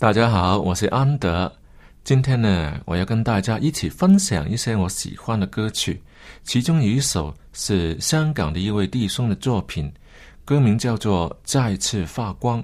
[0.00, 1.52] 大家好，我是安德。
[2.04, 6.00] 今天呢，我要跟大家一起分享一些我喜欢的歌曲，
[6.44, 9.92] 其中有一首是香港的一位弟兄的作品，
[10.44, 12.62] 歌名叫做《再次发光》。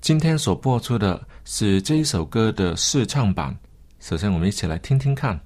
[0.00, 3.54] 今天所播出的是这一首歌的试唱版。
[4.00, 5.38] 首先，我们一起来听听看。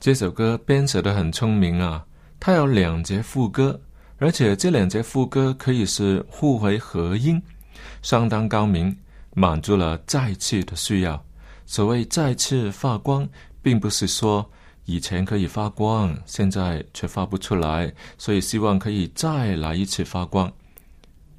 [0.00, 2.02] 这首歌编写的很聪明啊，
[2.40, 3.78] 它有两节副歌，
[4.18, 7.40] 而且这两节副歌可以是互为合音，
[8.00, 8.96] 相当高明，
[9.34, 11.22] 满足了再次的需要。
[11.66, 13.28] 所谓再次发光，
[13.60, 14.48] 并不是说。
[14.88, 20.50] 以前可以发光，现在却发不出来，所以希望可以再来一次发光，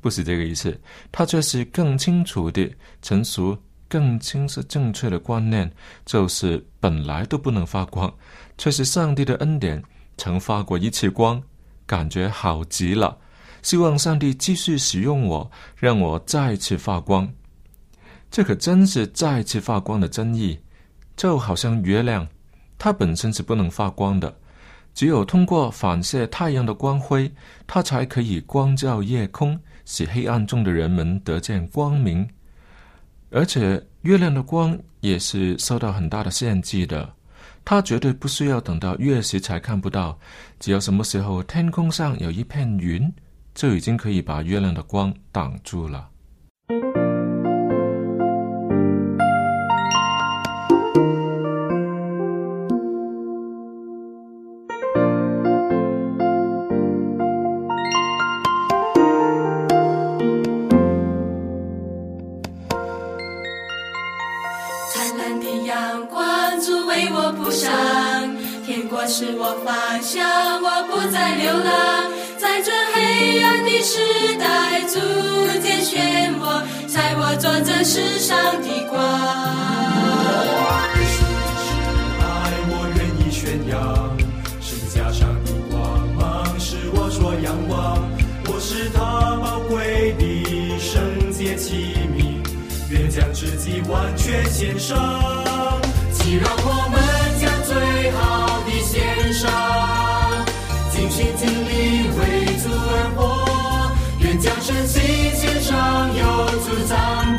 [0.02, 0.80] 不是这个意思。
[1.12, 2.70] 他却是更清楚的、
[3.02, 3.58] 成熟、
[3.88, 5.68] 更清晰正确的观念，
[6.06, 8.14] 就是本来都不能发光，
[8.56, 9.82] 却是上帝的恩典
[10.16, 11.42] 曾发过一次光，
[11.88, 13.18] 感觉好极了。
[13.64, 17.28] 希望上帝继续使用我，让我再次发光。
[18.30, 20.60] 这可真是再次发光的真意，
[21.18, 22.28] 就好像月亮。
[22.80, 24.34] 它本身是不能发光的，
[24.94, 27.30] 只有通过反射太阳的光辉，
[27.68, 32.28] 它才可以光照夜空，使黑暗中的人们得见光明。
[33.32, 37.08] 而且，月亮的光也是受到很大的限制的，
[37.66, 40.18] 它绝对不需要等到月食才看不到。
[40.58, 43.14] 只要什么时候天空上有一片云，
[43.54, 46.10] 就已经可以把月亮的光挡住了。
[93.90, 94.96] 万全先生，
[96.14, 99.52] 请让我们将最好的先生，
[100.92, 103.50] 尽心尽力为族而活。
[104.20, 105.02] 愿将身心
[105.36, 107.39] 献上，有族藏。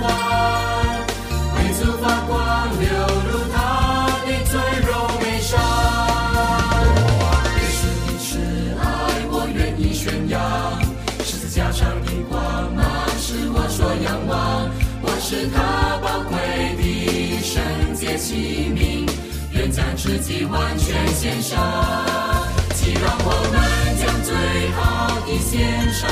[20.03, 21.59] 世纪万泉先生，
[22.75, 23.61] 请让我们
[24.01, 24.35] 将最
[24.73, 26.11] 好的献上，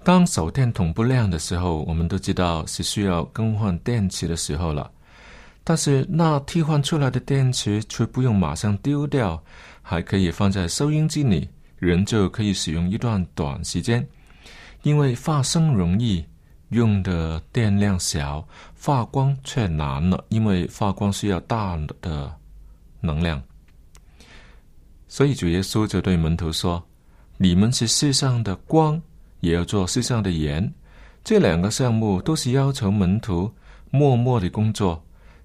[0.04, 4.90] 当手电筒不亮的时候，我们都知道是需要更换电池的时候了。
[5.62, 9.40] 但是，那替换出来的电池却不用马上丢掉，
[9.80, 14.04] 还可以放在收音机里，人就可以使用一段短时间。
[14.82, 16.24] 因为发声容易，
[16.70, 18.44] 用的电量小，
[18.74, 22.34] 发光却难了，因为发光需要大的
[23.00, 23.40] 能量。
[25.06, 26.82] 所以，主耶稣就对门徒说
[27.38, 29.00] ：“你们是世上的光。”
[29.42, 30.72] 也要做世上的盐，
[31.24, 33.52] 这两个项目都是要求门徒
[33.90, 35.02] 默默的工作，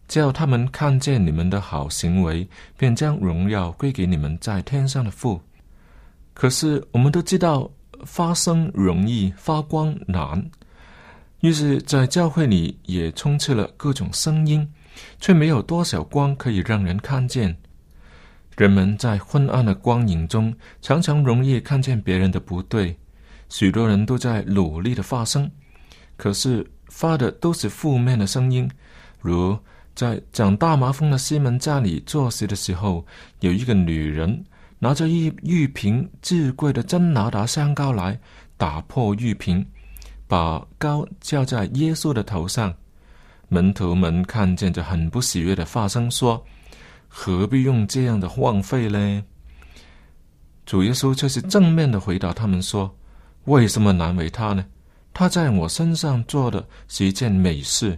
[0.08, 5.42] 叫他们看见你们的好行为，便将荣耀归给你们在天上的父。
[6.36, 7.70] 可是我们都知道，
[8.06, 10.48] 发生容易，发光难。
[11.42, 14.68] 于是，在教会里也充斥了各种声音，
[15.20, 17.56] 却没有多少光可以让人看见。
[18.58, 22.96] 人们在昏暗的光影中，常常容易看见别人的不对。
[23.50, 25.50] 许多人都在努力的发声，
[26.18, 28.70] 可是发的都是负面的声音，
[29.22, 29.58] 如
[29.96, 33.06] 在长大麻风的西门家里做事的时候，
[33.40, 34.44] 有一个女人
[34.80, 38.20] 拿着一玉瓶最贵的真拿达香膏来，
[38.58, 39.66] 打破玉瓶，
[40.28, 42.74] 把膏浇在耶稣的头上。
[43.50, 46.46] 门徒们看见就很不喜悦的发声说
[47.08, 49.24] ：“何必用这样的荒废呢？”
[50.66, 52.94] 主耶稣却是正面的回答他们说。
[53.48, 54.66] 为什么难为他呢？
[55.14, 57.98] 他在我身上做的是一件美事，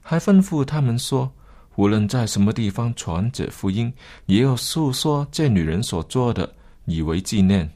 [0.00, 1.30] 还吩咐他们说，
[1.74, 3.92] 无论在什么地方传这福音，
[4.24, 6.50] 也要诉说这女人所做的，
[6.86, 7.70] 以为纪念。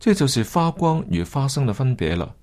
[0.00, 2.34] 这就是发光与发声的分别了。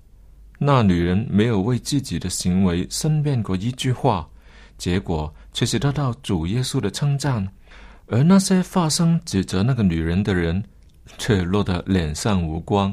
[0.58, 4.26] 那女人没有为自己的行为申辩过一句话，
[4.78, 7.46] 结果却是得到主耶稣的称赞，
[8.06, 10.62] 而那些发声指责那个女人的人，
[11.18, 12.92] 却落得脸上无光。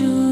[0.00, 0.29] you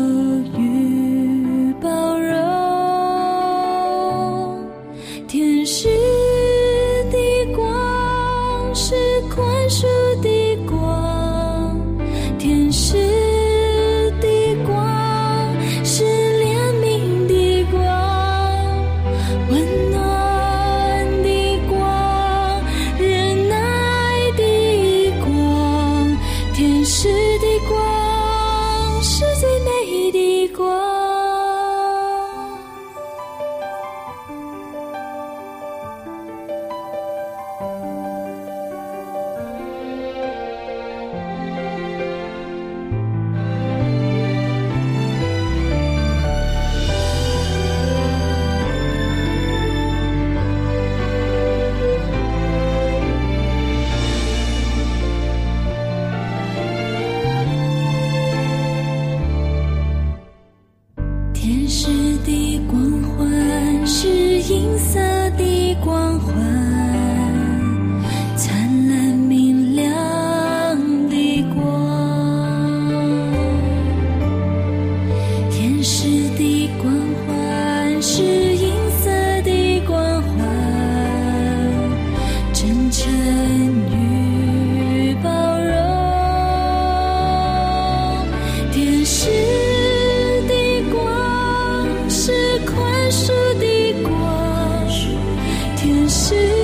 [96.31, 96.58] 是。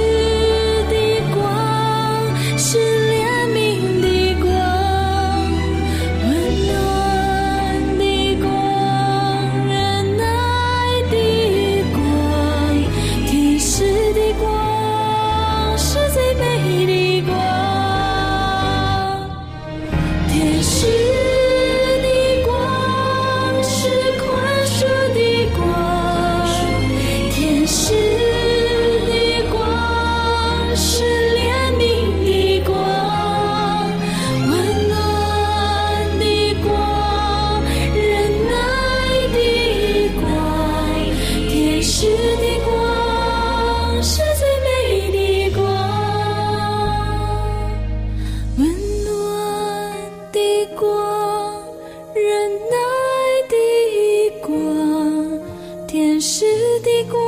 [56.87, 57.24] hatiku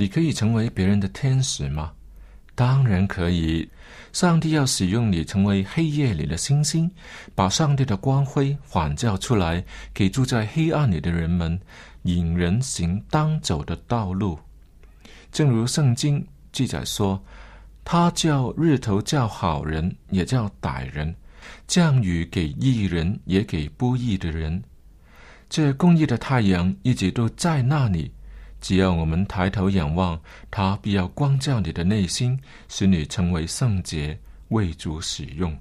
[0.00, 1.90] 你可以成为别人的天使吗？
[2.54, 3.68] 当然可以。
[4.12, 6.88] 上帝要使用你成为黑夜里的星星，
[7.34, 11.58] 把上帝的光辉反照出来，给住在黑暗里的人们
[12.02, 14.38] 引人行当走的道路。
[15.32, 17.20] 正如圣经记载说
[17.84, 21.12] ：“他叫日头叫好人，也叫歹人；
[21.66, 24.62] 降雨给义人，也给不义的人。”
[25.50, 28.14] 这公义的太阳一直都在那里。
[28.60, 30.18] 只要我们抬头仰望，
[30.50, 34.18] 他必要光照你的内心，使你成为圣洁，
[34.48, 35.56] 为主使用。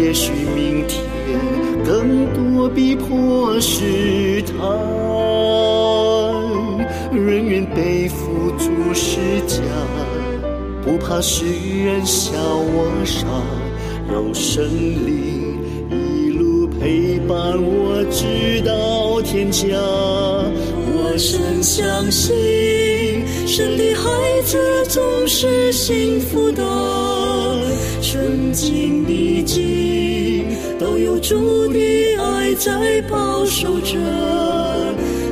[0.00, 0.98] 也许明天
[1.84, 4.54] 更多逼迫试探，
[7.12, 9.60] 人愿背负祖师家，
[10.84, 11.44] 不怕世
[11.84, 13.26] 人笑我傻。
[14.12, 15.58] 有神灵
[15.90, 19.66] 一路陪伴我，直到天家。
[20.88, 27.55] 我深相信，神的孩子总是幸福的。
[28.08, 30.44] 纯净的晶，
[30.78, 31.80] 都有主的
[32.22, 33.96] 爱在保守着。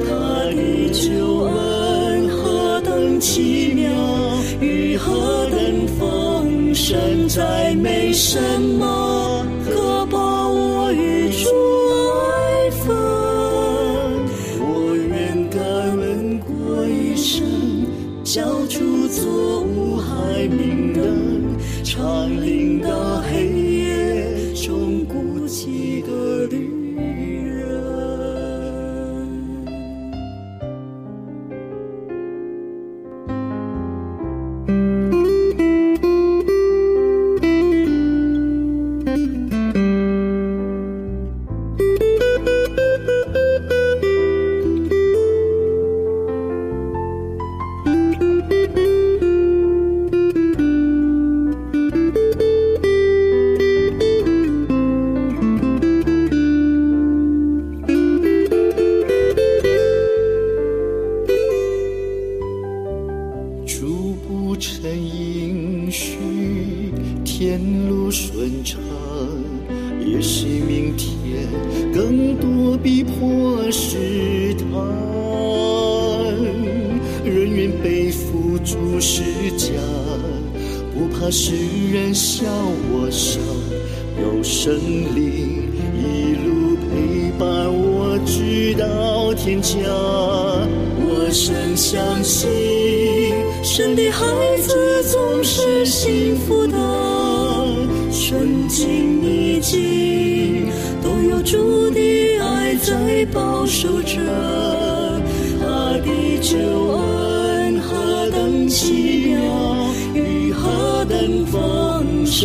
[0.04, 0.10] 他
[0.50, 3.88] 的救恩何等奇妙，
[4.60, 9.43] 与何等丰盛，再没什么？
[81.46, 81.52] 世
[81.92, 82.46] 人笑
[82.90, 83.38] 我傻，
[84.18, 84.76] 有神
[85.14, 85.68] 灵
[86.02, 89.76] 一路陪伴我，直到天家。
[89.84, 92.48] 我深相信，
[93.62, 94.24] 神的孩
[94.62, 96.78] 子总是幸福的，
[98.10, 100.70] 顺境逆境
[101.02, 104.16] 都有主的爱在保守着。
[105.60, 106.56] 他的久
[106.94, 109.13] 恩何等奇！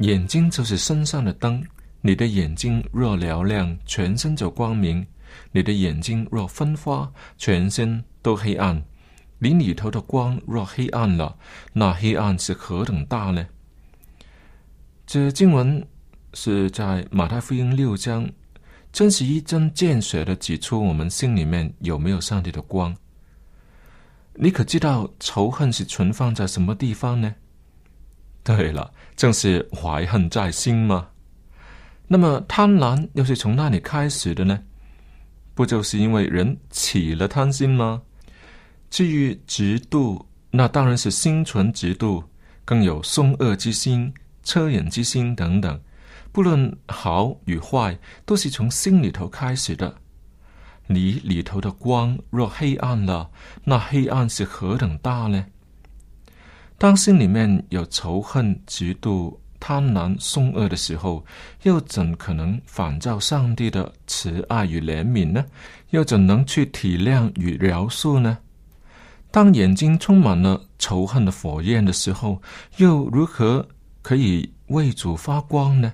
[0.00, 1.64] 眼睛就是身上的灯，
[2.02, 5.02] 你的眼睛若嘹亮，全身就光明；
[5.52, 8.82] 你的眼睛若昏花，全身都黑暗。
[9.44, 11.36] 林里头的光若黑暗了，
[11.74, 13.46] 那黑暗是何等大呢？
[15.06, 15.86] 这经文
[16.32, 18.26] 是在马太福音六章，
[18.90, 22.96] 真是一针见血的指出我们心里面有没有上帝的光。
[24.32, 27.34] 你可知道仇恨是存放在什么地方呢？
[28.42, 31.06] 对了，正是怀恨在心吗？
[32.08, 34.58] 那么贪婪又是从哪里开始的呢？
[35.54, 38.00] 不就是因为人起了贪心吗？
[38.94, 42.22] 至于嫉妒，那当然是心存嫉妒，
[42.64, 45.80] 更有凶恶之心、恻隐之心等等。
[46.30, 49.92] 不论好与坏，都是从心里头开始的。
[50.86, 53.28] 你里头的光若黑暗了，
[53.64, 55.44] 那黑暗是何等大呢？
[56.78, 61.26] 当心里面有仇恨、嫉妒、贪婪、凶恶的时候，
[61.64, 65.44] 又怎可能反照上帝的慈爱与怜悯呢？
[65.90, 68.38] 又怎能去体谅与饶恕呢？
[69.34, 72.40] 当眼睛充满了仇恨的火焰的时候，
[72.76, 73.66] 又如何
[74.00, 75.92] 可以为主发光呢？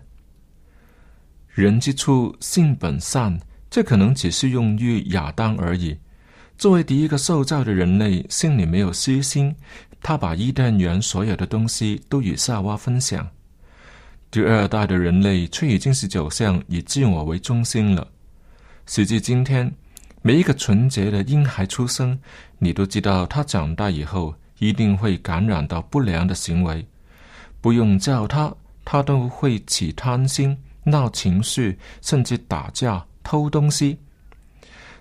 [1.48, 5.96] 人之初，性本善，这可能只是用于亚当而已。
[6.59, 9.57] 作为第一个受造的人类，心里没有私心，
[10.03, 13.26] 他把伊甸园所有的东西都与夏娃分享。
[14.31, 18.07] 第二代的人类却已经是走向以自我为中心了，
[18.85, 19.72] 时至今天。
[20.22, 22.18] 每一个纯洁的婴孩出生，
[22.59, 26.87] 你都知道他长大以后一定会感染到不良的行为，
[27.62, 28.54] 不用叫他，
[28.85, 30.54] 他都会起贪心、
[30.85, 33.98] 闹情绪，甚至打架、偷东西。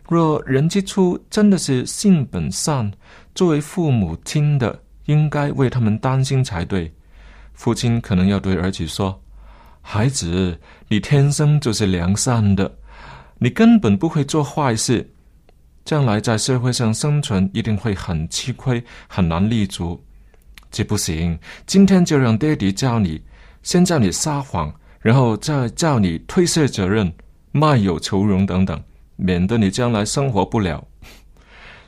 [0.08, 2.89] 若人之初真的是性本善，
[3.36, 6.91] 作为父母亲的应该为他们担心才对。
[7.53, 9.21] 父亲可能要对儿子说
[9.84, 12.73] ：“孩子，你天生就是良善的。”
[13.41, 15.10] 你根本不会做坏事，
[15.86, 20.02] 将来在社会上生存一定会很吃亏，很难立足，
[20.69, 21.39] 这不行。
[21.65, 23.19] 今天就让爹地教你，
[23.63, 27.10] 先叫你撒谎，然后再叫你推卸责任、
[27.54, 28.82] 卖友求荣等等，
[29.15, 30.86] 免得你将来生活不了。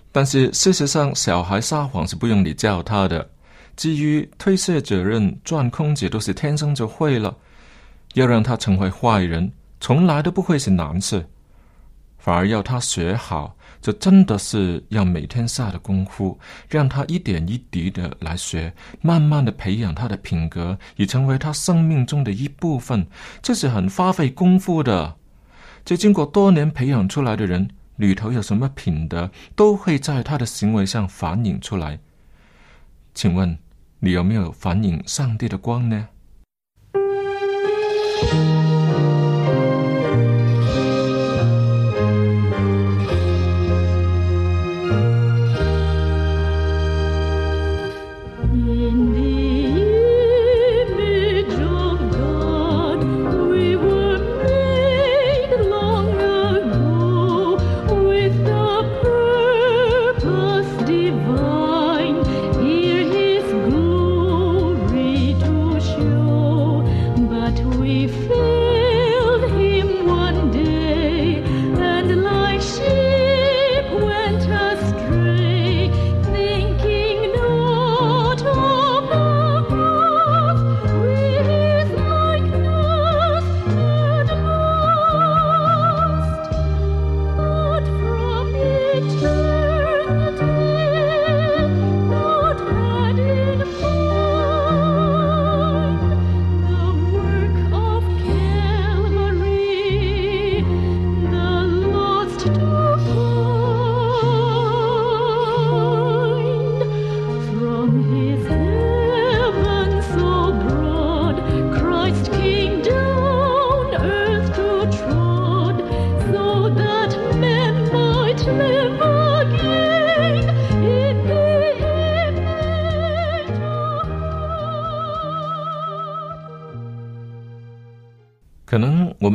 [0.09, 3.29] 但是事实上，小孩撒谎是不用你教他的，
[3.75, 7.35] 至于推卸责任、钻空子，都是天生就会了。
[8.13, 11.21] 要让他成为坏人，从来都不会是难事。
[12.21, 23.07] 反而要他学好，这真的是要每天下的功夫，让他一点一滴的来学，慢慢的培养他的品格，已成为他生命中的一部分。
[23.41, 25.15] 这是很花费功夫的。
[25.83, 31.97] 这经过多年培养出来的人，里头有什么品德，都会在他的行为上反映出来。
[33.15, 33.57] 请问
[33.99, 36.07] 你有没有反映上帝的光呢？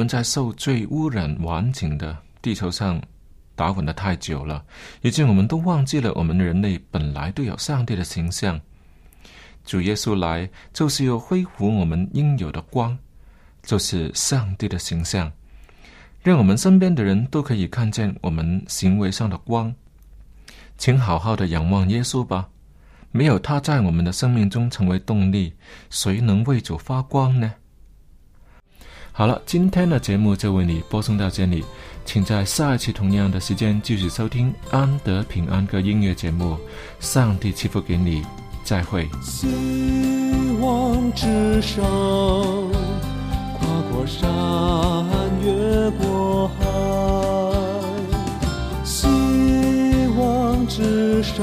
[0.07, 3.01] 在受罪、污染、环境的地球上
[3.55, 4.63] 打滚的太久了，
[5.03, 8.61] 以致我们都忘记了，我们人类本来都有上帝的形象。
[9.65, 12.97] 主耶稣来，就是要恢复我们应有的光，
[13.63, 15.31] 就是上帝的形象，
[16.23, 19.75] 让我们身边的人都可以看见我们行为上的光。
[20.79, 22.49] 请好好的仰望耶稣吧，
[23.11, 25.53] 没有他在我们的生命中成为动力，
[25.89, 27.53] 谁能为主发光呢？
[29.19, 31.65] 好了，今天的节目就为你播送到这里，
[32.05, 36.53] 请在下一期同样的时间继续收听《安德平安歌音乐节目》。
[37.01, 38.23] 上帝赐福给你，
[38.63, 39.09] 再会。
[39.23, 39.47] 希
[40.61, 41.83] 望之上，
[43.59, 44.29] 跨过山，
[45.43, 48.03] 越过海，
[48.85, 49.07] 希
[50.19, 51.43] 望之上，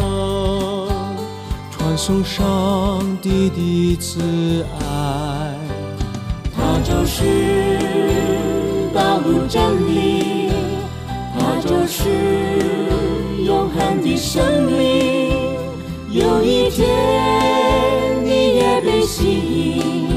[1.72, 5.43] 传送上帝的慈爱。
[6.84, 7.24] 就是
[8.94, 10.50] 道路真理，
[11.40, 12.10] 他就是
[13.46, 15.30] 永恒的生命。
[16.12, 16.86] 有一天，
[18.26, 20.10] 你也被吸引，